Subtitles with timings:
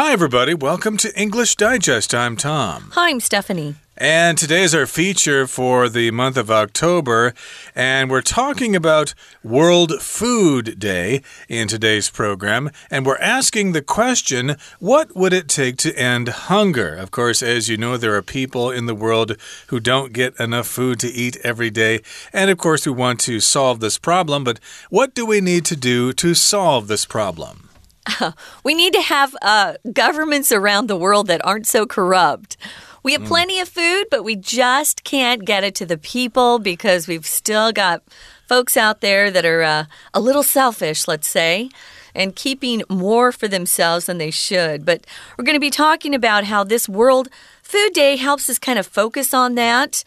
[0.00, 0.54] Hi, everybody.
[0.54, 2.14] Welcome to English Digest.
[2.14, 2.92] I'm Tom.
[2.94, 3.74] Hi, I'm Stephanie.
[3.96, 7.34] And today is our feature for the month of October.
[7.74, 12.70] And we're talking about World Food Day in today's program.
[12.92, 16.94] And we're asking the question what would it take to end hunger?
[16.94, 19.36] Of course, as you know, there are people in the world
[19.66, 22.02] who don't get enough food to eat every day.
[22.32, 24.44] And of course, we want to solve this problem.
[24.44, 24.60] But
[24.90, 27.67] what do we need to do to solve this problem?
[28.64, 32.56] we need to have uh, governments around the world that aren't so corrupt.
[33.02, 33.28] We have mm.
[33.28, 37.72] plenty of food, but we just can't get it to the people because we've still
[37.72, 38.02] got
[38.46, 41.70] folks out there that are uh, a little selfish, let's say,
[42.14, 44.84] and keeping more for themselves than they should.
[44.84, 47.28] But we're going to be talking about how this World
[47.62, 50.02] Food Day helps us kind of focus on that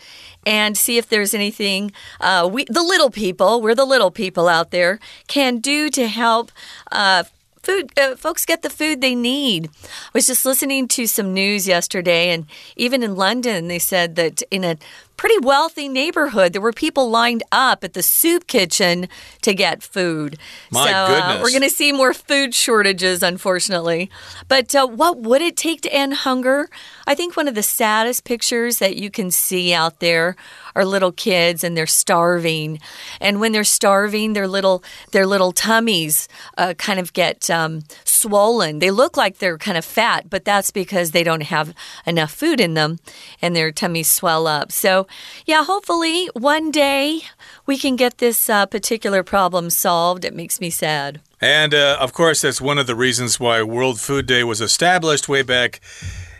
[0.46, 4.72] and see if there's anything uh, we, the little people, we're the little people out
[4.72, 6.52] there, can do to help.
[6.92, 7.24] Uh,
[7.64, 9.70] food uh, folks get the food they need.
[9.84, 14.42] I was just listening to some news yesterday and even in London they said that
[14.52, 14.78] in a
[15.22, 16.52] pretty wealthy neighborhood.
[16.52, 19.08] There were people lined up at the soup kitchen
[19.44, 20.40] to get food.
[20.72, 21.38] My so, goodness.
[21.38, 24.10] Uh, we're going to see more food shortages, unfortunately.
[24.48, 26.70] But uh, what would it take to end hunger?
[27.06, 30.36] I think one of the saddest pictures that you can see out there
[30.76, 32.80] are little kids and they're starving.
[33.20, 36.28] And when they're starving, their little their little tummies
[36.58, 38.80] uh, kind of get um, swollen.
[38.80, 41.74] They look like they're kind of fat, but that's because they don't have
[42.06, 43.00] enough food in them,
[43.42, 44.72] and their tummies swell up.
[44.72, 45.08] So
[45.46, 47.22] yeah, hopefully one day
[47.66, 50.26] we can get this uh, particular problem solved.
[50.26, 51.22] It makes me sad.
[51.42, 55.28] And uh, of course, that's one of the reasons why World Food Day was established
[55.28, 55.82] way back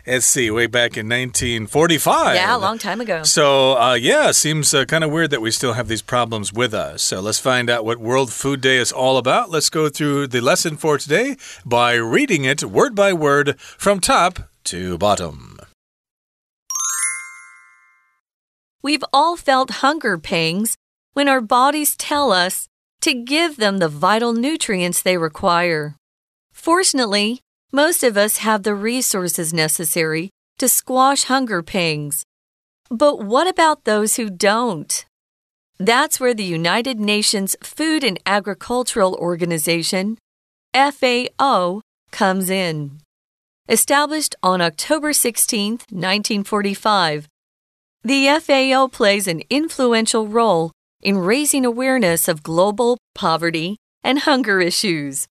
[0.06, 2.34] let's see, way back in 1945.
[2.34, 3.22] Yeah, a long time ago.
[3.22, 6.74] So, uh, yeah, seems uh, kind of weird that we still have these problems with
[6.74, 7.02] us.
[7.02, 9.50] So, let's find out what World Food Day is all about.
[9.50, 14.40] Let's go through the lesson for today by reading it word by word from top
[14.64, 15.58] to bottom.
[18.82, 20.76] We've all felt hunger pangs
[21.12, 22.68] when our bodies tell us
[23.02, 25.96] to give them the vital nutrients they require.
[26.52, 27.40] Fortunately,
[27.72, 32.24] most of us have the resources necessary to squash hunger pangs.
[32.90, 35.04] But what about those who don't?
[35.78, 40.18] That's where the United Nations Food and Agricultural Organization,
[40.74, 43.00] FAO, comes in.
[43.68, 47.26] Established on October 16, 1945,
[48.04, 55.26] the FAO plays an influential role in raising awareness of global poverty and hunger issues.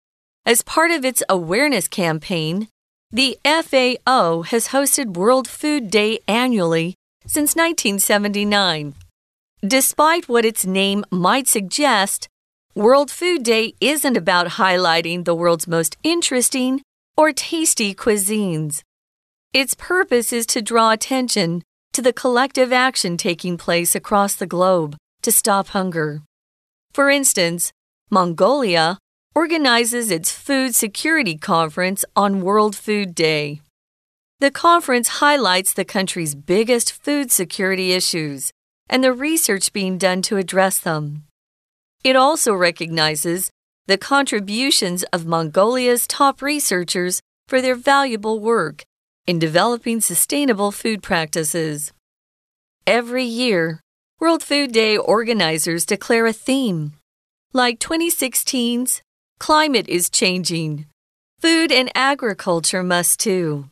[0.49, 2.69] As part of its awareness campaign,
[3.11, 6.95] the FAO has hosted World Food Day annually
[7.27, 8.95] since 1979.
[9.61, 12.27] Despite what its name might suggest,
[12.73, 16.81] World Food Day isn't about highlighting the world's most interesting
[17.15, 18.81] or tasty cuisines.
[19.53, 21.61] Its purpose is to draw attention
[21.93, 26.23] to the collective action taking place across the globe to stop hunger.
[26.91, 27.71] For instance,
[28.09, 28.97] Mongolia
[29.39, 33.61] organizes its Food Security Conference on World Food Day.
[34.41, 38.51] The conference highlights the country's biggest food security issues
[38.89, 41.23] and the research being done to address them.
[42.03, 43.49] It also recognizes
[43.87, 48.83] the contributions of Mongolia's top researchers for their valuable work
[49.25, 51.93] in developing sustainable food practices.
[52.85, 53.79] Every year,
[54.19, 56.91] World Food Day organizers declare a theme.
[57.53, 59.01] Like 2016's,
[59.39, 60.85] Climate is Changing.
[61.39, 63.69] Food and agriculture must too.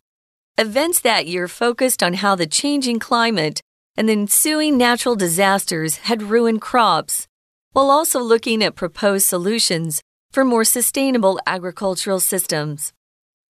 [0.56, 3.60] Events that year focused on how the changing climate
[3.94, 7.28] and the ensuing natural disasters had ruined crops,
[7.72, 10.00] while also looking at proposed solutions
[10.32, 12.94] for more sustainable agricultural systems.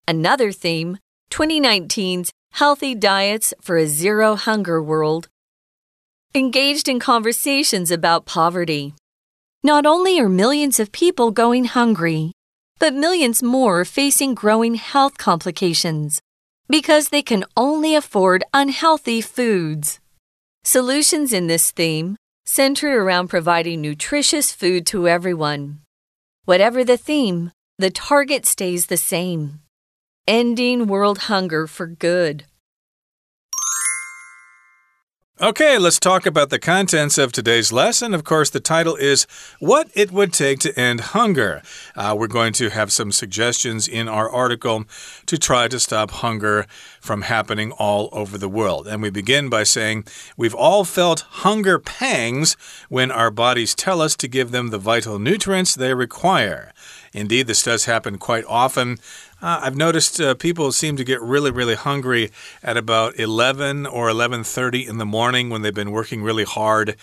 [0.09, 0.99] Another theme
[1.31, 5.29] 2019's Healthy Diets for a Zero Hunger World,
[6.35, 8.95] engaged in conversations about poverty.
[9.64, 12.32] Not only are millions of people going hungry,
[12.78, 16.20] but millions more are facing growing health complications
[16.69, 19.99] because they can only afford unhealthy foods.
[20.62, 22.16] Solutions in this theme
[22.46, 25.81] center around providing nutritious food to everyone.
[26.44, 29.61] Whatever the theme, the target stays the same
[30.28, 32.44] ending world hunger for good.
[35.40, 38.12] Okay, let's talk about the contents of today's lesson.
[38.12, 39.25] Of course, the title is
[39.61, 41.62] What It Would Take to End Hunger.
[41.94, 44.87] Uh, we're going to have some suggestions in our article
[45.26, 46.67] to try to stop hunger
[47.00, 48.88] from happening all over the world.
[48.88, 50.06] And we begin by saying
[50.37, 52.56] we've all felt hunger pangs
[52.88, 56.73] when our bodies tell us to give them the vital nutrients they require.
[57.12, 58.99] Indeed, this does happen quite often
[59.40, 64.08] Uh, I've noticed uh, people seem to get really, really hungry at about 11 or
[64.08, 66.96] 11:30 in the morning when they've been working really hard.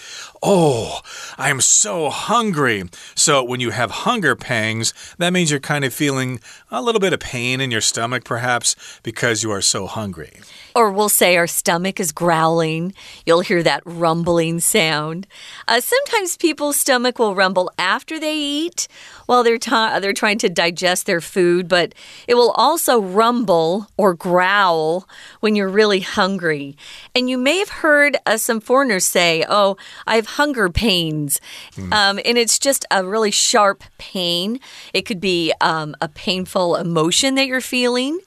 [0.43, 0.99] Oh,
[1.37, 2.83] I'm so hungry.
[3.15, 6.41] So when you have hunger pangs, that means you're kind of feeling
[6.77, 10.41] a little bit of pain in your stomach, perhaps, because you are so hungry.
[10.75, 12.93] Or we'll say our stomach is growling.
[13.25, 15.25] You'll hear that rumbling sound.
[15.67, 18.87] Uh, sometimes people's stomach will rumble after they eat
[19.25, 21.93] while they're, they're trying to digest their food, but
[22.27, 25.07] it will also rumble or growl
[25.39, 26.75] when you're really hungry.
[27.15, 31.39] And you may have heard uh, some foreigners say, Oh, I have hunger pains.
[31.75, 31.93] Mm.
[31.93, 34.59] Um, and it's just a really sharp pain.
[34.93, 38.19] It could be um, a painful emotion that you're feeling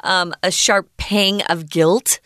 [0.00, 2.18] um, a sharp pang of guilt,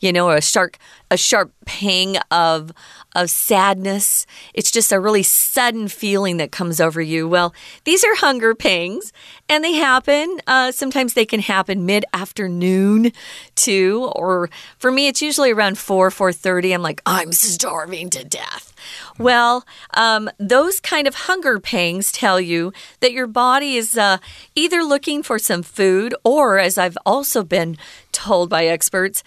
[0.00, 0.76] you know, a sharp
[1.10, 2.72] a sharp pang of
[3.14, 4.26] of sadness.
[4.54, 7.28] It's just a really sudden feeling that comes over you.
[7.28, 7.54] Well,
[7.84, 9.12] these are hunger pangs,
[9.48, 10.40] and they happen.
[10.46, 13.12] Uh, sometimes they can happen mid afternoon,
[13.54, 14.10] too.
[14.16, 16.72] Or for me, it's usually around four four thirty.
[16.72, 18.72] I'm like, I'm starving to death.
[19.18, 19.64] Well,
[19.94, 24.18] um, those kind of hunger pangs tell you that your body is uh,
[24.54, 27.76] either looking for some food, or as I've also been
[28.12, 29.22] told by experts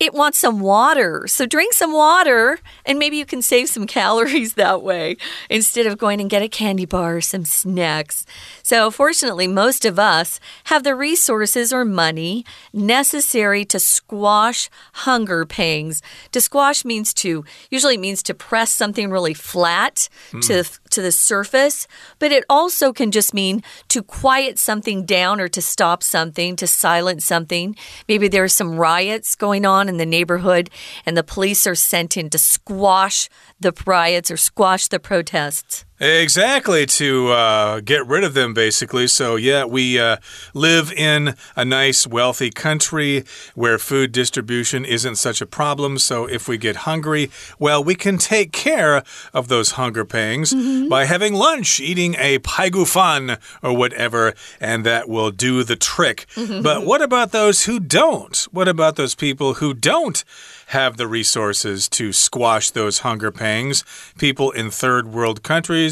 [0.00, 1.26] it wants some water.
[1.26, 5.18] So drink some water and maybe you can save some calories that way
[5.50, 8.24] instead of going and get a candy bar or some snacks.
[8.62, 16.00] So fortunately, most of us have the resources or money necessary to squash hunger pangs.
[16.32, 20.40] To squash means to usually means to press something really flat mm.
[20.46, 21.86] to to the surface,
[22.18, 26.66] but it also can just mean to quiet something down or to stop something, to
[26.66, 27.76] silence something.
[28.08, 30.70] Maybe there are some riots going on in the neighborhood,
[31.04, 33.28] and the police are sent in to squash
[33.60, 35.84] the riots or squash the protests.
[36.00, 39.06] Exactly, to uh, get rid of them, basically.
[39.06, 40.16] So, yeah, we uh,
[40.54, 43.24] live in a nice, wealthy country
[43.54, 45.98] where food distribution isn't such a problem.
[45.98, 49.02] So, if we get hungry, well, we can take care
[49.34, 50.88] of those hunger pangs mm -hmm.
[50.88, 56.26] by having lunch, eating a paigufan or whatever, and that will do the trick.
[56.34, 56.62] Mm -hmm.
[56.62, 58.48] But what about those who don't?
[58.52, 60.24] What about those people who don't?
[60.70, 63.82] have the resources to squash those hunger pangs.
[64.18, 65.89] People in third world countries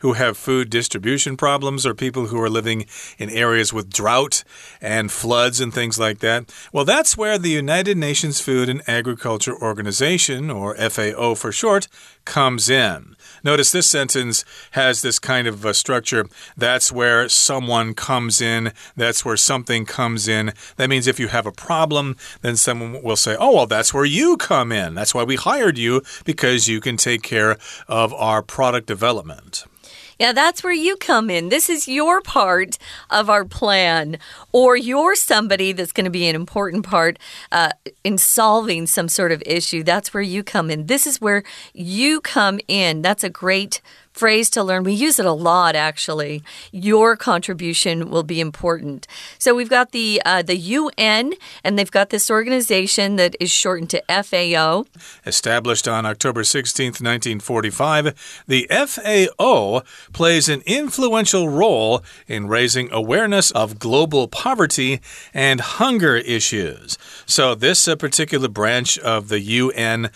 [0.00, 2.86] who have food distribution problems or people who are living
[3.18, 4.44] in areas with drought
[4.80, 6.52] and floods and things like that.
[6.72, 11.88] Well, that's where the United Nations Food and Agriculture Organization, or FAO for short,
[12.24, 13.15] comes in.
[13.44, 16.26] Notice this sentence has this kind of a structure.
[16.56, 18.72] That's where someone comes in.
[18.96, 20.52] That's where something comes in.
[20.76, 24.04] That means if you have a problem, then someone will say, Oh, well, that's where
[24.04, 24.94] you come in.
[24.94, 27.56] That's why we hired you because you can take care
[27.88, 29.64] of our product development.
[30.18, 31.50] Yeah, that's where you come in.
[31.50, 32.78] This is your part
[33.10, 34.18] of our plan,
[34.50, 37.18] or you're somebody that's going to be an important part
[37.52, 37.70] uh,
[38.02, 39.82] in solving some sort of issue.
[39.82, 40.86] That's where you come in.
[40.86, 41.42] This is where
[41.74, 43.02] you come in.
[43.02, 43.82] That's a great
[44.16, 44.82] phrase to learn.
[44.82, 46.42] We use it a lot, actually.
[46.72, 49.06] Your contribution will be important.
[49.38, 53.90] So we've got the uh, the UN, and they've got this organization that is shortened
[53.90, 54.86] to FAO.
[55.24, 59.82] Established on October 16th, 1945, the FAO
[60.12, 65.00] plays an influential role in raising awareness of global poverty
[65.34, 66.96] and hunger issues.
[67.26, 70.10] So this uh, particular branch of the UN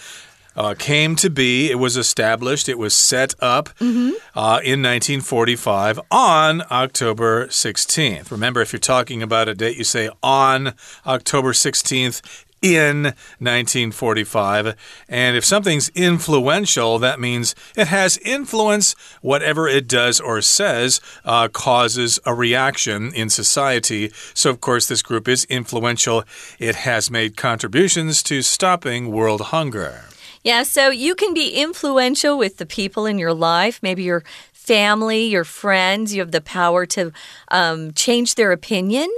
[0.60, 1.70] uh, came to be.
[1.70, 4.10] It was established, it was set up mm -hmm.
[4.34, 8.30] uh, in 1945 on October 16th.
[8.30, 10.74] Remember, if you're talking about a date, you say on
[11.06, 12.20] October 16th
[12.60, 14.76] in 1945.
[15.08, 18.94] And if something's influential, that means it has influence.
[19.22, 24.12] Whatever it does or says uh, causes a reaction in society.
[24.34, 26.24] So, of course, this group is influential.
[26.58, 30.10] It has made contributions to stopping world hunger.
[30.42, 35.24] Yeah, so you can be influential with the people in your life, maybe your family,
[35.24, 36.14] your friends.
[36.14, 37.12] You have the power to
[37.48, 39.10] um, change their opinion.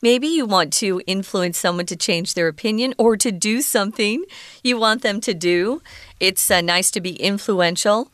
[0.00, 4.24] Maybe you want to influence someone to change their opinion or to do something
[4.64, 5.82] you want them to do.
[6.18, 8.10] It's uh, nice to be influential.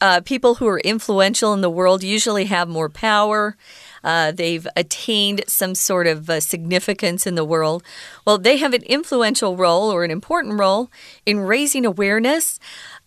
[0.00, 3.56] Uh, people who are influential in the world usually have more power.
[4.02, 7.82] Uh, they've attained some sort of uh, significance in the world.
[8.24, 10.90] Well, they have an influential role or an important role
[11.26, 12.58] in raising awareness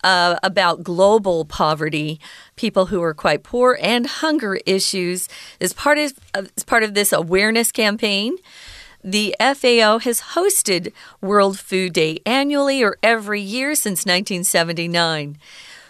[0.04, 2.20] uh, about global poverty,
[2.56, 5.30] people who are quite poor, and hunger issues
[5.62, 8.38] as part of, as part of this awareness campaign.
[9.04, 15.38] The FAO has hosted World Food Day annually or every year since 1979.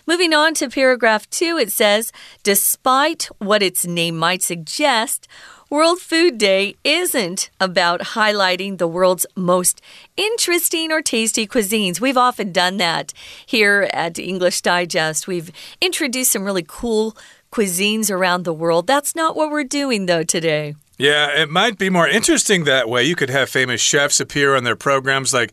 [0.05, 2.12] Moving on to paragraph two, it says
[2.43, 5.29] Despite what its name might suggest,
[5.69, 9.81] World Food Day isn't about highlighting the world's most
[10.17, 12.01] interesting or tasty cuisines.
[12.01, 13.13] We've often done that
[13.45, 15.25] here at English Digest.
[15.25, 17.15] We've introduced some really cool
[17.51, 18.88] cuisines around the world.
[18.88, 20.75] That's not what we're doing, though, today.
[21.00, 23.03] Yeah, it might be more interesting that way.
[23.03, 25.51] You could have famous chefs appear on their programs like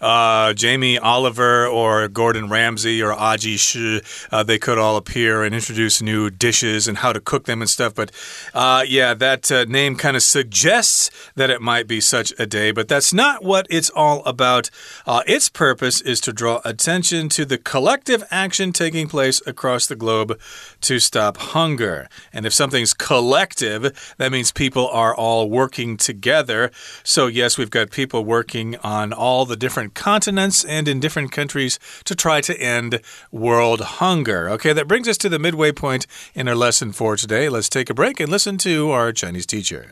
[0.00, 4.00] uh, Jamie Oliver or Gordon Ramsay or Aji Shi.
[4.30, 7.68] Uh, they could all appear and introduce new dishes and how to cook them and
[7.68, 7.96] stuff.
[7.96, 8.12] But
[8.54, 12.70] uh, yeah, that uh, name kind of suggests that it might be such a day,
[12.70, 14.70] but that's not what it's all about.
[15.04, 19.96] Uh, its purpose is to draw attention to the collective action taking place across the
[19.96, 20.38] globe
[20.82, 22.08] to stop hunger.
[22.32, 26.71] And if something's collective, that means people are all working together.
[27.03, 31.79] So, yes, we've got people working on all the different continents and in different countries
[32.05, 34.49] to try to end world hunger.
[34.51, 37.49] Okay, that brings us to the midway point in our lesson for today.
[37.49, 39.87] Let's take a break and listen to our Chinese teacher.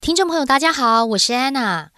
[0.00, 1.90] 听众朋友，大家好，我是安娜。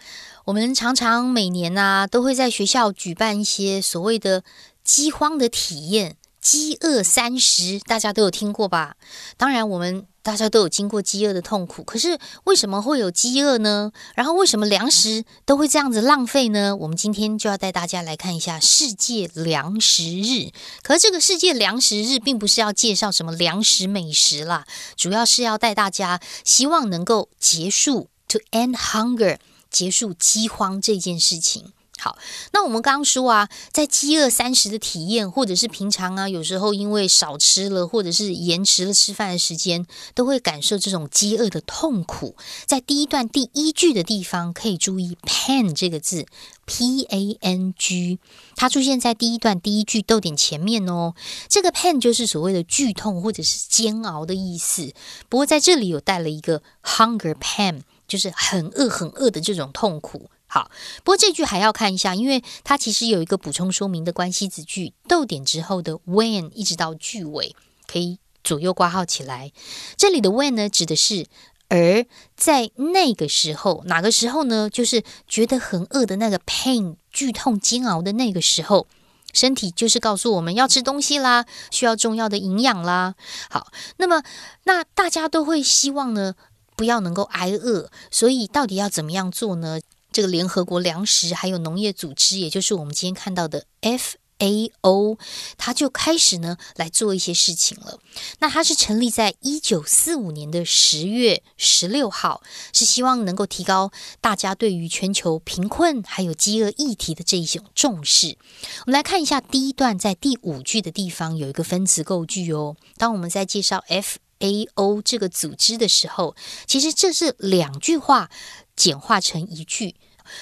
[0.46, 4.44] 我们常常每年啊，都会在学校举办一些所谓的
[4.82, 6.16] 饥荒的体验。
[6.40, 8.94] 饥饿三十，大家都有听过吧？
[9.36, 11.83] 当然，我们 大家都有经过饥饿的痛苦。
[11.83, 13.91] 可是，为什么会有饥饿呢？
[14.15, 16.75] 然后，为什么粮食都会这样子浪费呢？
[16.77, 20.49] 我们今天就要带大家来看一下世界粮食日。
[20.81, 24.65] 可是，这个世界粮食日并不是要介绍什么粮食美食啦，
[24.95, 29.37] 主要是要带大家希望能够结束 to end hunger，
[29.69, 31.73] 结束饥荒这件事情。
[32.03, 32.17] 好，
[32.51, 42.35] 那我们刚刚说啊，在饥饿三十的体验，或者是平常啊，有时候因为少吃了，或者是延迟了吃饭的时间，都会感受这种饥饿的痛苦。
[42.65, 46.25] 在第一段第一句的地方，可以注意 “pan” 这个字
[46.65, 48.19] ，P A N G，
[48.57, 51.13] 它出现在第一段第一句逗点前面哦。
[51.47, 54.91] 这个 “pan” 就是所谓的剧痛或者是煎熬的意思。
[55.29, 60.29] 不过在这里有带了一个 “hunger pan”，就是很饿很饿的这种痛苦。
[60.53, 60.69] 好，
[61.03, 67.55] 不过这句还要看一下，因为它其实有一个补充说明的关系子句，逗点之后的 when 一直到句尾
[67.87, 69.51] 可以左右挂号起来。
[69.97, 71.25] 这里的 when 呢，指的是
[71.69, 72.05] 而
[72.37, 74.69] 在那个时候，哪个时候呢？
[74.69, 78.85] 就是觉得很饿的那个 pain 剧痛煎熬的那个时候，
[79.33, 83.15] 身体就是告诉我们要吃东西啦，需要重要的营养啦。
[83.49, 84.21] 好，那么
[84.65, 86.35] 那大家都会希望呢，
[86.75, 89.79] 不要能够挨饿，所以到底要怎么样做呢？
[90.13, 95.17] 这个联合国粮食还有农业组织，也就是我们今天看到的 FAO，
[95.57, 97.99] 它就开始呢来做一些事情了。
[98.39, 103.91] 那它是成立在一九四五年的十月十六号，是希望能够提高
[104.21, 108.37] 大家对于全球贫困还有饥饿议题的这一种重视。
[108.85, 112.75] 我们来看一下第一段，在第五句的地方有一个分词构句哦。
[112.97, 116.35] 当我们在介绍 FAO 这个组织的时候，
[116.67, 118.29] 其实这是两句话
[118.75, 119.95] 简化成一句。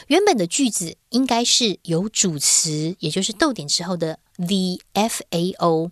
[0.08, 5.92] 原本的句子应该是有主词，也就是逗点之后的 the FAO。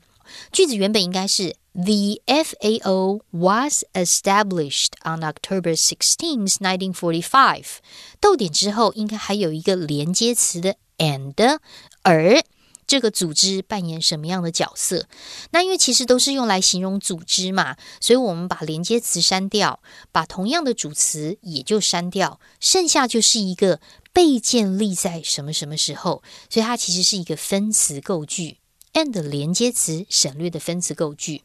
[0.52, 7.64] 句子原本应该是 The FAO was established on October 16, 1945。
[8.20, 11.60] 逗点之后应该还有一个连接词的 and，
[12.04, 12.44] 而。
[12.90, 15.06] 这个组织扮演什么样的角色？
[15.52, 19.80] 那因为其实都是用来形容组织嘛，所以我们把连接词删掉，
[20.12, 23.80] 把同样的主词也就删掉，剩下就是一个
[24.12, 28.58] 被建立在什么什么时候，所以它其实是一个分词构句
[28.94, 31.44] ，and 连接词省略的分词构句。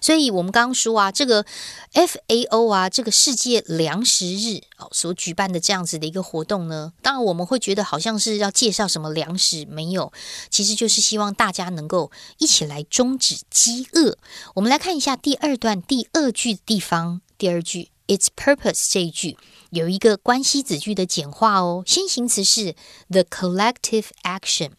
[0.00, 1.44] 所以，我们刚刚说啊，这个
[1.92, 10.12] FAO 啊，这个世界粮食日哦，所举办的这样子的一个活动呢，当然我们会觉得好像是要介绍什么粮食，没有，
[10.50, 14.16] 其实就是希望大家能够一起来终止饥饿。
[14.54, 19.36] 我们来看一下第二段第二句的地方，第二句 its purpose 这一句
[19.70, 22.74] 有一个关系子句的简化哦，先行词是
[23.08, 24.72] the collective action，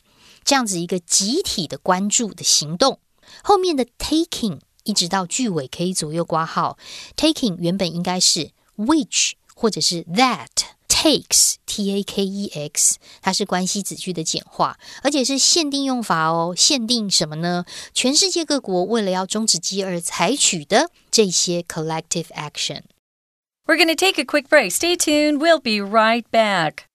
[0.43, 2.99] 这样子一个集体的关注的行动，
[3.43, 4.59] 后面的 taking。
[4.86, 6.78] 一直到句尾可以左右挂号，
[7.16, 10.48] taking 原本应该是 which 或者是 that
[10.88, 16.54] takes t a k e x，它是关系子句的简化，而且是限定用法哦。
[16.56, 17.64] 限定什么呢？
[17.94, 24.72] 全世界各国为了要终止饥饿采取的这些 collective action。We're going to take a quick break.
[24.72, 25.38] Stay tuned.
[25.38, 26.86] We'll be right back.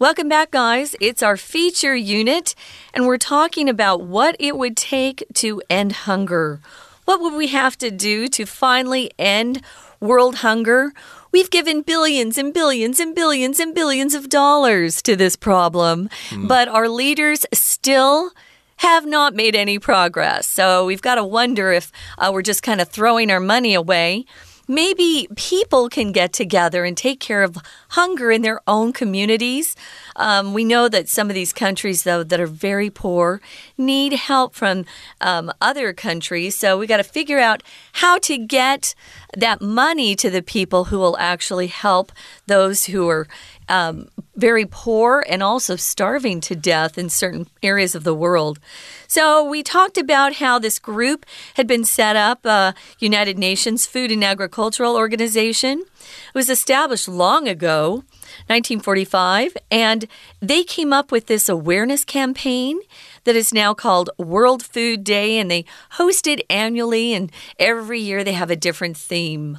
[0.00, 0.94] Welcome back, guys.
[1.00, 2.54] It's our feature unit,
[2.94, 6.60] and we're talking about what it would take to end hunger.
[7.04, 9.60] What would we have to do to finally end
[9.98, 10.92] world hunger?
[11.32, 16.46] We've given billions and billions and billions and billions of dollars to this problem, mm.
[16.46, 18.30] but our leaders still
[18.76, 20.46] have not made any progress.
[20.46, 24.26] So we've got to wonder if uh, we're just kind of throwing our money away
[24.68, 27.56] maybe people can get together and take care of
[27.90, 29.74] hunger in their own communities.
[30.14, 33.40] Um, we know that some of these countries, though, that are very poor,
[33.78, 34.84] need help from
[35.20, 36.56] um, other countries.
[36.56, 37.62] So we got to figure out
[37.94, 38.94] how to get
[39.36, 42.12] that money to the people who will actually help
[42.46, 43.26] those who are
[43.68, 48.58] um, very poor and also starving to death in certain areas of the world.
[49.06, 54.12] So, we talked about how this group had been set up, uh, United Nations Food
[54.12, 55.80] and Agricultural Organization.
[55.80, 58.04] It was established long ago,
[58.46, 60.06] 1945, and
[60.40, 62.80] they came up with this awareness campaign
[63.24, 68.22] that is now called World Food Day, and they host it annually, and every year
[68.22, 69.58] they have a different theme.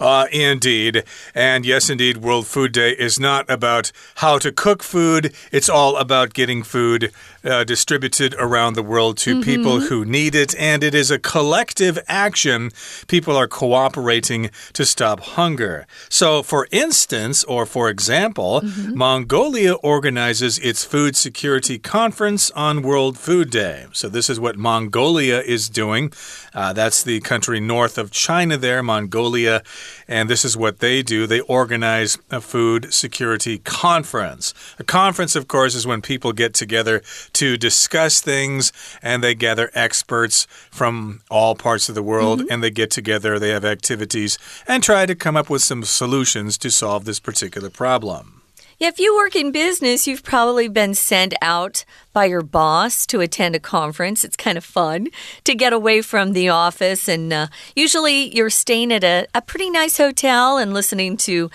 [0.00, 1.04] Uh, indeed.
[1.34, 5.96] And yes, indeed, World Food Day is not about how to cook food, it's all
[5.96, 7.12] about getting food
[7.44, 9.44] uh, distributed around the world to mm -hmm.
[9.44, 10.54] people who need it.
[10.58, 12.70] And it is a collective action.
[13.06, 15.86] People are cooperating to stop hunger.
[16.08, 18.94] So, for instance, or for example, mm -hmm.
[18.94, 23.86] Mongolia organizes its food security conference on World Food Day.
[23.92, 26.12] So, this is what Mongolia is doing.
[26.54, 29.62] Uh, that's the country north of China, there, Mongolia.
[30.06, 34.54] And this is what they do they organize a food security conference.
[34.78, 37.02] A conference, of course, is when people get together
[37.34, 42.52] to discuss things and they gather experts from all parts of the world mm -hmm.
[42.52, 46.58] and they get together, they have activities and try to come up with some solutions
[46.58, 48.37] to solve this particular problem.
[48.80, 53.20] Yeah, if you work in business, you've probably been sent out by your boss to
[53.20, 54.24] attend a conference.
[54.24, 55.08] It's kind of fun
[55.42, 57.08] to get away from the office.
[57.08, 61.50] And uh, usually you're staying at a, a pretty nice hotel and listening to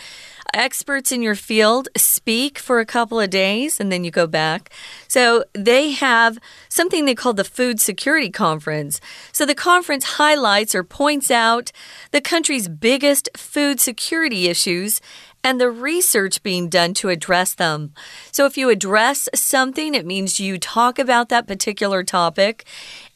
[0.53, 4.69] experts in your field speak for a couple of days and then you go back.
[5.07, 6.37] So they have
[6.67, 8.99] something they call the Food Security Conference.
[9.31, 11.71] So the conference highlights or points out
[12.11, 15.01] the country's biggest food security issues
[15.43, 17.93] and the research being done to address them.
[18.31, 22.65] So, if you address something, it means you talk about that particular topic,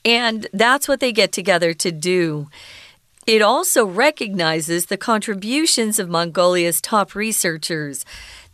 [0.03, 2.49] and that's what they get together to do.
[3.25, 8.05] It also recognizes the contributions of Mongolia's top researchers.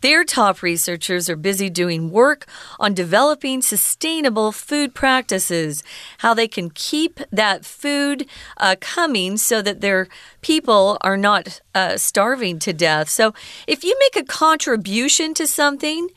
[0.04, 2.46] Their top researchers are busy doing work
[2.78, 5.82] on developing sustainable food practices,
[6.18, 10.10] how they can keep that food uh, coming so that their
[10.42, 13.08] people are not uh, starving to death.
[13.08, 13.34] So,
[13.66, 16.10] if you make a contribution to something,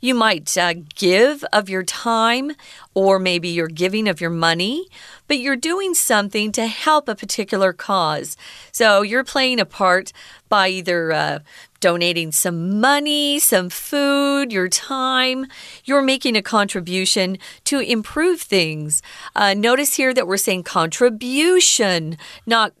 [0.00, 2.52] you might uh, give of your time,
[2.94, 4.86] or maybe you're giving of your money,
[5.28, 8.36] but you're doing something to help a particular cause.
[8.72, 10.12] So you're playing a part
[10.48, 11.38] by either uh,
[11.80, 15.46] donating some money, some food, your time.
[15.84, 19.02] You're making a contribution to improve things.
[19.34, 22.72] Uh, notice here that we're saying contribution, not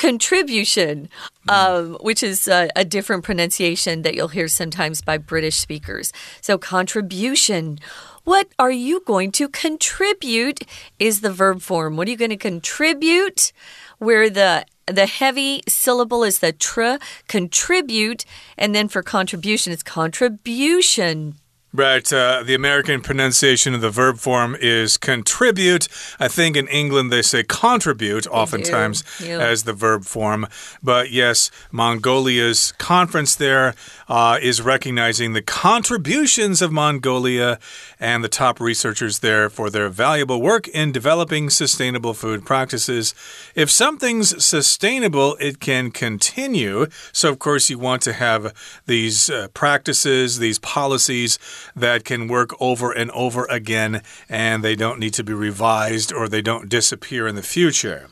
[0.00, 1.10] contribution,
[1.46, 1.52] mm.
[1.52, 6.10] um, which is a, a, different pronunciation that you'll hear sometimes by British speakers.
[6.40, 7.78] So, contribution.
[8.24, 10.62] What are you going to contribute
[10.98, 11.96] is the verb form.
[11.96, 13.52] What are you going to contribute?
[13.98, 16.96] Where the the heavy syllable is the tr,
[17.28, 18.24] contribute,
[18.56, 21.34] and then for contribution, it's contribution.
[21.72, 22.12] Right.
[22.12, 25.86] Uh, the American pronunciation of the verb form is contribute.
[26.18, 29.04] I think in England they say contribute oftentimes
[29.40, 30.48] as the verb form.
[30.82, 33.76] But yes, Mongolia's conference there
[34.08, 37.60] uh, is recognizing the contributions of Mongolia
[38.00, 43.14] and the top researchers there for their valuable work in developing sustainable food practices.
[43.54, 46.86] If something's sustainable, it can continue.
[47.12, 48.52] So, of course, you want to have
[48.86, 51.38] these uh, practices, these policies
[51.74, 56.28] that can work over and over again, and they don't need to be revised or
[56.28, 58.08] they don't disappear in the future.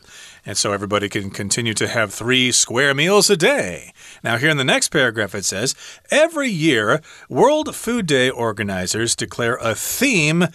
[0.46, 3.92] And so everybody can continue to have three square meals a day.
[4.24, 5.74] Now, here in the next paragraph, it says
[6.10, 10.46] Every year, World Food Day organizers declare a theme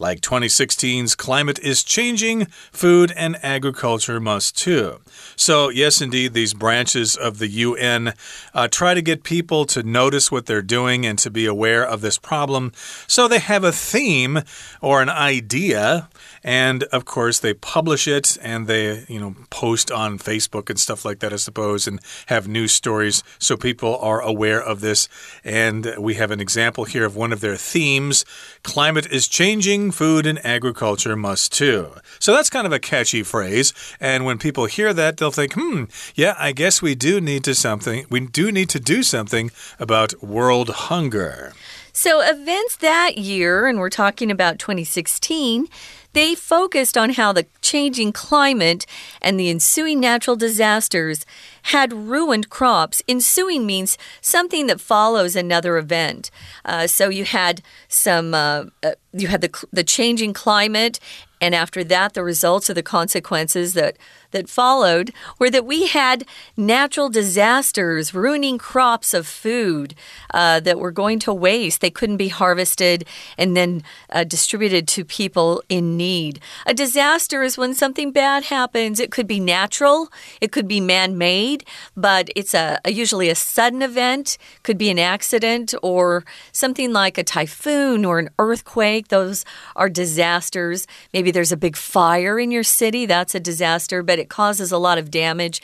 [0.00, 5.00] like 2016's climate is changing, food and agriculture must too.
[5.40, 8.12] So, yes, indeed, these branches of the UN
[8.52, 12.02] uh, try to get people to notice what they're doing and to be aware of
[12.02, 12.72] this problem.
[13.06, 14.42] So, they have a theme
[14.82, 16.09] or an idea
[16.42, 21.04] and of course, they publish it and they, you know, post on Facebook and stuff
[21.04, 25.08] like that, I suppose, and have news stories so people are aware of this.
[25.44, 28.24] And we have an example here of one of their themes
[28.62, 31.92] Climate is changing, food and agriculture must too.
[32.18, 33.72] So that's kind of a catchy phrase.
[33.98, 37.54] And when people hear that, they'll think, hmm, yeah, I guess we do need to
[37.54, 38.06] something.
[38.10, 41.52] We do need to do something about world hunger.
[41.92, 45.66] So, events that year, and we're talking about 2016,
[46.12, 48.86] they focused on how the changing climate
[49.22, 51.24] and the ensuing natural disasters
[51.64, 53.02] had ruined crops.
[53.06, 56.30] Ensuing means something that follows another event.
[56.64, 60.98] Uh, so you had some, uh, uh, you had the the changing climate,
[61.40, 63.96] and after that, the results of the consequences that
[64.30, 66.24] that followed were that we had
[66.56, 69.94] natural disasters ruining crops of food
[70.32, 71.80] uh, that were going to waste.
[71.80, 73.04] They couldn't be harvested
[73.36, 76.40] and then uh, distributed to people in need.
[76.66, 79.00] A disaster is when something bad happens.
[79.00, 80.08] It could be natural,
[80.40, 81.64] it could be man made,
[81.96, 87.18] but it's a, a usually a sudden event, could be an accident or something like
[87.18, 89.08] a typhoon or an earthquake.
[89.08, 89.44] Those
[89.76, 90.86] are disasters.
[91.12, 94.78] Maybe there's a big fire in your city, that's a disaster, but it causes a
[94.78, 95.60] lot of damage.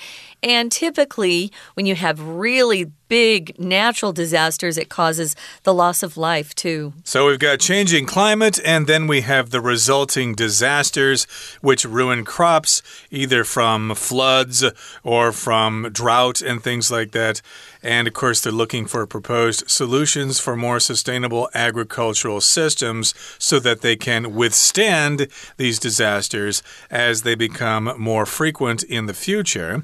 [0.46, 6.54] And typically, when you have really big natural disasters, it causes the loss of life
[6.54, 6.92] too.
[7.02, 11.24] So we've got changing climate, and then we have the resulting disasters,
[11.60, 12.80] which ruin crops
[13.10, 14.64] either from floods
[15.02, 17.42] or from drought and things like that.
[17.82, 23.80] And of course, they're looking for proposed solutions for more sustainable agricultural systems so that
[23.80, 29.82] they can withstand these disasters as they become more frequent in the future.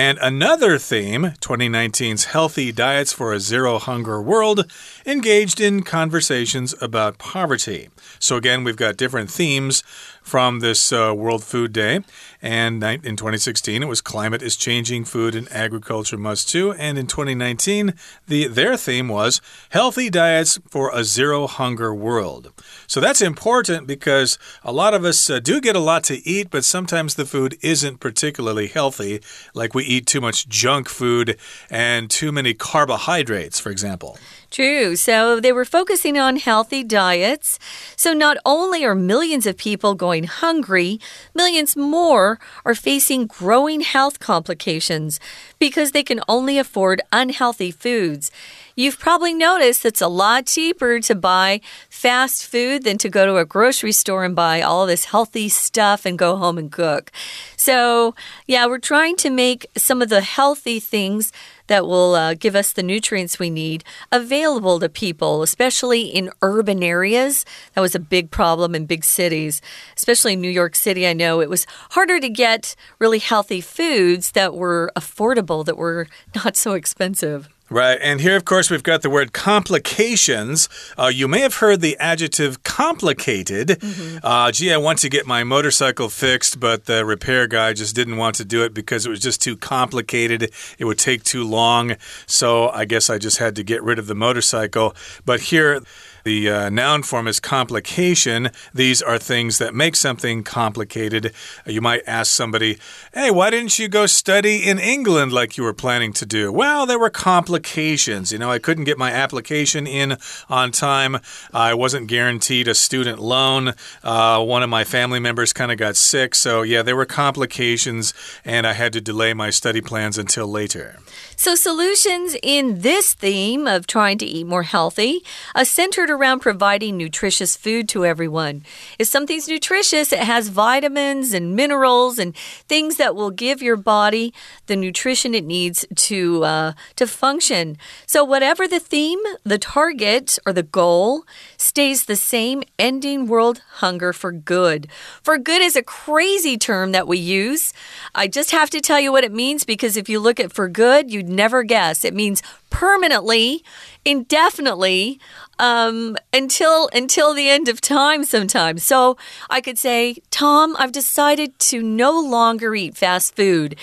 [0.00, 4.64] And another theme, 2019's Healthy Diets for a Zero Hunger World,
[5.04, 7.90] engaged in conversations about poverty.
[8.18, 9.82] So, again, we've got different themes
[10.22, 12.00] from this uh, World Food Day.
[12.42, 16.72] And in 2016, it was Climate is Changing, Food and Agriculture Must Too.
[16.72, 17.94] And in 2019,
[18.26, 22.52] the, their theme was Healthy Diets for a Zero Hunger World.
[22.86, 26.48] So that's important because a lot of us uh, do get a lot to eat,
[26.50, 29.20] but sometimes the food isn't particularly healthy.
[29.54, 34.18] Like we eat too much junk food and too many carbohydrates, for example.
[34.50, 34.96] True.
[34.96, 37.58] So they were focusing on healthy diets.
[37.94, 40.98] So not only are millions of people going hungry,
[41.34, 45.20] millions more are facing growing health complications
[45.60, 48.32] because they can only afford unhealthy foods.
[48.76, 53.36] You've probably noticed it's a lot cheaper to buy fast food than to go to
[53.36, 57.10] a grocery store and buy all this healthy stuff and go home and cook.
[57.56, 58.14] So,
[58.46, 61.32] yeah, we're trying to make some of the healthy things
[61.70, 66.82] that will uh, give us the nutrients we need available to people, especially in urban
[66.82, 67.44] areas.
[67.74, 69.62] That was a big problem in big cities,
[69.96, 71.06] especially in New York City.
[71.06, 76.08] I know it was harder to get really healthy foods that were affordable, that were
[76.34, 77.48] not so expensive.
[77.72, 80.68] Right, and here, of course, we've got the word complications.
[80.98, 83.78] Uh, you may have heard the adjective complicated.
[83.80, 84.18] Mm -hmm.
[84.24, 88.16] uh, gee, I want to get my motorcycle fixed, but the repair guy just didn't
[88.16, 90.42] want to do it because it was just too complicated.
[90.78, 91.96] It would take too long.
[92.26, 94.92] So I guess I just had to get rid of the motorcycle.
[95.24, 95.80] But here,
[96.24, 98.50] the uh, noun form is complication.
[98.74, 101.32] These are things that make something complicated.
[101.66, 102.78] You might ask somebody,
[103.12, 106.52] hey, why didn't you go study in England like you were planning to do?
[106.52, 108.32] Well, there were complications.
[108.32, 110.16] You know, I couldn't get my application in
[110.48, 111.18] on time.
[111.52, 113.74] I wasn't guaranteed a student loan.
[114.02, 116.34] Uh, one of my family members kind of got sick.
[116.34, 120.98] So, yeah, there were complications, and I had to delay my study plans until later.
[121.36, 125.64] So, solutions in this theme of trying to eat more healthy are
[126.10, 128.64] centered around providing nutritious food to everyone.
[128.98, 132.36] If something's nutritious, it has vitamins and minerals and
[132.68, 134.32] things that will give your body
[134.66, 137.76] the nutrition it needs to uh, to function.
[138.06, 141.24] So, whatever the theme, the target or the goal
[141.60, 142.62] stays the same.
[142.78, 144.88] Ending world hunger for good.
[145.22, 147.72] For good is a crazy term that we use.
[148.14, 150.68] I just have to tell you what it means because if you look at for
[150.68, 152.04] good, you'd never guess.
[152.04, 153.62] It means permanently,
[154.04, 155.20] indefinitely,
[155.58, 158.24] um, until until the end of time.
[158.24, 159.16] Sometimes, so
[159.48, 163.76] I could say, Tom, I've decided to no longer eat fast food.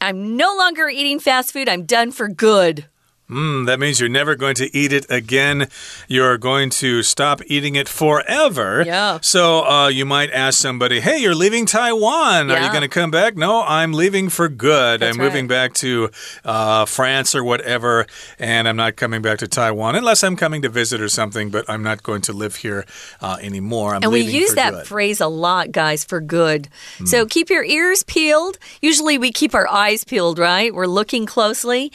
[0.00, 1.68] I'm no longer eating fast food.
[1.68, 2.86] I'm done for good.
[3.30, 5.68] Mm, that means you're never going to eat it again.
[6.08, 8.82] You're going to stop eating it forever.
[8.84, 9.18] Yeah.
[9.22, 12.48] So uh, you might ask somebody, hey, you're leaving Taiwan.
[12.48, 12.56] Yeah.
[12.56, 13.36] Are you going to come back?
[13.36, 15.00] No, I'm leaving for good.
[15.00, 15.26] That's I'm right.
[15.26, 16.10] moving back to
[16.44, 18.06] uh, France or whatever,
[18.38, 21.64] and I'm not coming back to Taiwan unless I'm coming to visit or something, but
[21.68, 22.84] I'm not going to live here
[23.20, 23.94] uh, anymore.
[23.94, 24.86] I'm and we use that good.
[24.86, 26.68] phrase a lot, guys, for good.
[26.98, 27.08] Mm.
[27.08, 28.58] So keep your ears peeled.
[28.82, 30.74] Usually we keep our eyes peeled, right?
[30.74, 31.92] We're looking closely.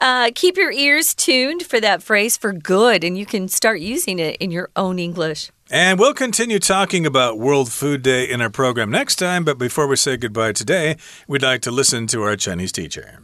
[0.00, 4.18] Uh, keep your ears tuned for that phrase for good, and you can start using
[4.18, 5.50] it in your own English.
[5.70, 9.44] And we'll continue talking about World Food Day in our program next time.
[9.44, 10.96] But before we say goodbye today,
[11.28, 13.20] we'd like to listen to our Chinese teacher.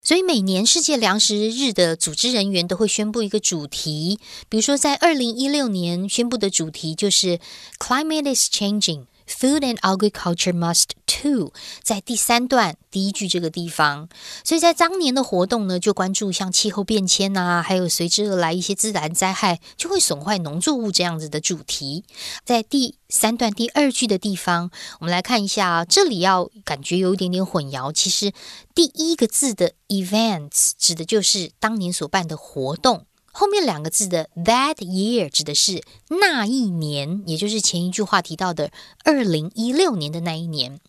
[0.00, 7.40] 所以每年世界粮食日的组织人员都会宣布一个主题，比如说在二零一六年宣布的主题就是
[7.78, 9.06] “Climate is changing”。
[9.29, 14.09] Food and agriculture must too，在第三段第一句这个地方，
[14.43, 22.03] 所以在当年的活动呢，就关注像气候变迁啊，还有随之而来一些自然灾害就会损坏农作物这样子的主题。
[22.43, 27.93] 在第三段第二句的地方，我们来看一下啊，这里要感觉有一点点混淆。
[27.93, 28.33] 其实
[28.73, 33.05] 第一个字的 events 指的就是当年所办的活动。
[33.39, 38.69] 后面两个字的 that year 指的是那一年，也就是前一句话提到的
[39.05, 40.81] 二零一六年的那一年。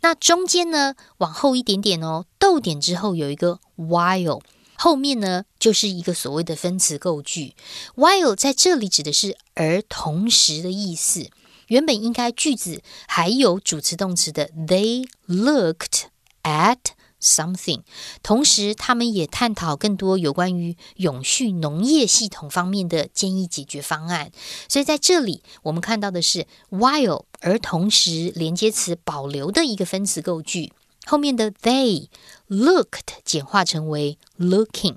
[0.00, 4.40] 那中间呢，往后一点点哦，逗点之后有一个 while，
[4.76, 7.54] 后面呢就是一个所谓的分词构句。
[7.94, 11.28] while 在这里指的是而同时的意思。
[11.66, 16.04] 原本应该句子还有主词动词的 they looked
[16.44, 16.78] at。
[17.20, 17.82] something，
[18.22, 24.30] 同时他们也探讨更多有关于永续农业系统方面的建议解决方案。
[24.68, 30.72] 所以在这里，我们看到的是 while，而同时连接词保留的一个分词构句，
[31.06, 32.08] 后面的 they
[32.48, 34.96] looked 简化成为 looking。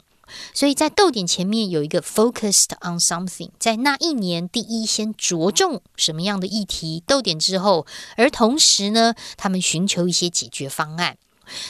[0.51, 7.85] 所以在逗点前面有一个 focused on something，在那一年第一先着重什么样的议题，逗点之后，
[8.17, 11.17] 而同时呢，他们寻求一些解决方案。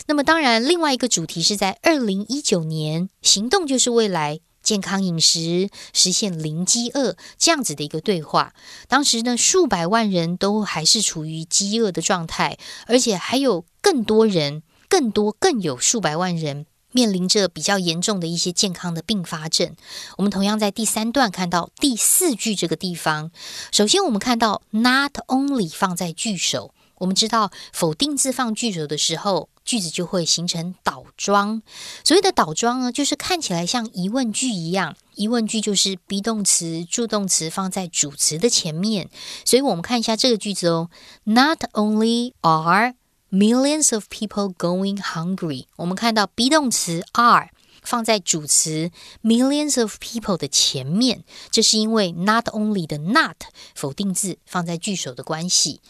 [0.07, 8.53] 那么，当然，另外一个主题是在二零一九年，行动就是未来，健康饮食，实现零饥饿这样子的一个对话。
[8.87, 12.57] 当时呢，数百万人都还是处于饥饿的状态，
[12.87, 19.75] 而且还有更多人，更多更有数百万人面临着比较严重的一些健康的并发症。
[20.17, 23.31] 我们同样在第三段看到第四句这个地方，
[23.71, 29.49] 首先我们看到 not only 放在句首，我们知道否定字放句首的时候。
[29.65, 31.61] 句子就会形成倒装。
[32.03, 34.95] 所谓的倒装呢，就是看起来像疑问句一样。
[35.15, 39.09] 疑问句就是 be 动词、助动词放在主词的前面。
[39.45, 40.89] 所以我们看一下这个句子哦。
[41.23, 42.95] Not only are
[43.31, 47.49] millions of people going hungry，我们看到 be 动词 are
[47.83, 53.37] 放在主词 millions of people 的前面，这是因为 not only 的 not
[53.75, 55.81] 否定字放在句首的关系。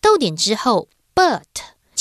[0.00, 1.42] 逗点之后，but。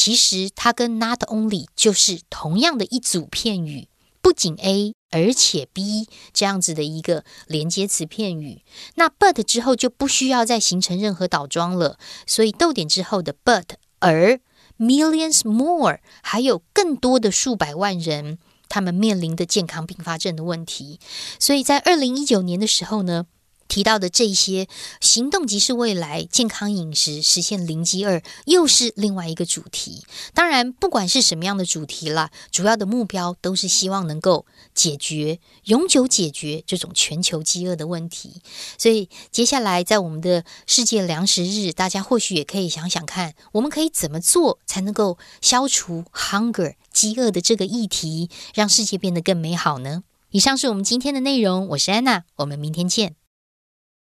[0.04, 3.88] 其实它跟 not only 就是同样的一组片语，
[4.20, 8.64] 不仅 A 而且 B 这样子的一个连接词片语。
[8.96, 14.40] 那 but 之后就不需要再形成任何倒装了，所以逗点之后的 but 而
[14.80, 21.00] millions more 还有更多的数百万人，他们面临的健康并发症的问题。
[21.38, 23.28] 所以在二零一九年的时候呢。
[23.72, 24.68] 提到的这些
[25.00, 30.04] 行动即是未来，健康饮食实现零饥饿，又是另外一个主题。
[30.34, 38.42] 当然，不管是什么样的主题啦，主要的目标都是希望能够解决永久解决这种全球饥饿的问题。
[38.78, 50.04] 所以，接下来在我们的世界粮食日，大家或许也可以想想看，我们可以怎么做才能够消除 hunger 饥饿的这个议题，让世界变得更美好呢？
[50.32, 53.21] 以上是我们今天的内容，我是安娜，我们明天见。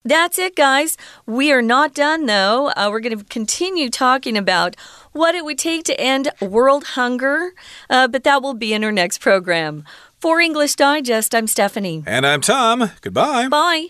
[0.06, 0.96] That's it, guys.
[1.26, 2.70] We are not done, though.
[2.70, 4.76] Uh, we're going to continue talking about
[5.12, 7.52] what it would take to end world hunger,
[7.90, 9.84] uh, but that will be in our next program.
[10.20, 12.04] For English Digest, I'm Stephanie.
[12.06, 12.92] And I'm Tom.
[13.02, 13.48] Goodbye.
[13.50, 13.90] Bye.